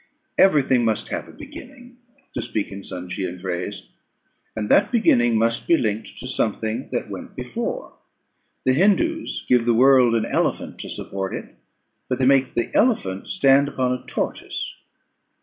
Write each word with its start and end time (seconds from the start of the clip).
Every 0.39 0.63
thing 0.63 0.83
must 0.83 1.09
have 1.09 1.27
a 1.27 1.31
beginning, 1.31 1.97
to 2.33 2.41
speak 2.41 2.71
in 2.71 2.81
Sanchean 2.81 3.39
phrase; 3.39 3.91
and 4.55 4.67
that 4.67 4.91
beginning 4.91 5.37
must 5.37 5.67
be 5.67 5.77
linked 5.77 6.17
to 6.17 6.27
something 6.27 6.89
that 6.91 7.11
went 7.11 7.35
before. 7.35 7.93
The 8.65 8.73
Hindoos 8.73 9.45
give 9.47 9.65
the 9.65 9.75
world 9.75 10.15
an 10.15 10.25
elephant 10.25 10.79
to 10.79 10.89
support 10.89 11.35
it, 11.35 11.55
but 12.09 12.17
they 12.17 12.25
make 12.25 12.55
the 12.55 12.73
elephant 12.75 13.27
stand 13.27 13.67
upon 13.67 13.93
a 13.93 14.03
tortoise. 14.07 14.75